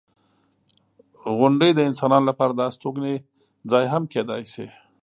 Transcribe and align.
•غونډۍ 1.37 1.71
د 1.75 1.79
انسانانو 1.89 2.25
لپاره 2.31 2.53
د 2.55 2.61
استوګنې 2.69 3.15
ځای 3.71 3.85
هم 3.93 4.03
کیدای 4.13 4.43
شي. 4.53 4.67